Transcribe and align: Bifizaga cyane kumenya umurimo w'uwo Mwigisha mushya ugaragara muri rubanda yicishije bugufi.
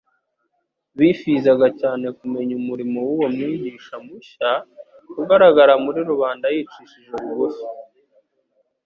Bifizaga 0.97 1.67
cyane 1.79 2.05
kumenya 2.17 2.53
umurimo 2.61 2.97
w'uwo 3.07 3.25
Mwigisha 3.33 3.95
mushya 4.05 4.49
ugaragara 5.21 5.73
muri 5.83 5.99
rubanda 6.09 6.45
yicishije 6.55 7.11
bugufi. 7.23 7.65